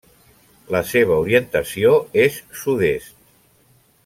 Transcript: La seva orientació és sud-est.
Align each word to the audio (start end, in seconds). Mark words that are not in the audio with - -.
La 0.75 0.79
seva 0.91 1.17
orientació 1.25 1.93
és 2.25 2.41
sud-est. 2.63 3.15